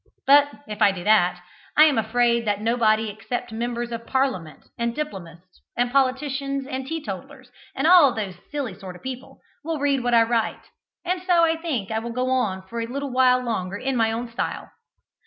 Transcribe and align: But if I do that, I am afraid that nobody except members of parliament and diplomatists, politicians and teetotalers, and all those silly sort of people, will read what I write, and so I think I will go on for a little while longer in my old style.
But 0.25 0.49
if 0.67 0.81
I 0.81 0.91
do 0.91 1.03
that, 1.03 1.43
I 1.77 1.83
am 1.83 1.99
afraid 1.99 2.45
that 2.47 2.59
nobody 2.59 3.11
except 3.11 3.51
members 3.51 3.91
of 3.91 4.07
parliament 4.07 4.67
and 4.75 4.95
diplomatists, 4.95 5.61
politicians 5.91 6.65
and 6.65 6.87
teetotalers, 6.87 7.51
and 7.75 7.85
all 7.85 8.11
those 8.11 8.33
silly 8.49 8.73
sort 8.73 8.95
of 8.95 9.03
people, 9.03 9.41
will 9.63 9.77
read 9.77 10.01
what 10.01 10.15
I 10.15 10.23
write, 10.23 10.71
and 11.05 11.21
so 11.21 11.43
I 11.43 11.55
think 11.55 11.91
I 11.91 11.99
will 11.99 12.13
go 12.13 12.31
on 12.31 12.63
for 12.67 12.81
a 12.81 12.87
little 12.87 13.11
while 13.11 13.41
longer 13.43 13.77
in 13.77 13.95
my 13.95 14.11
old 14.11 14.31
style. 14.31 14.71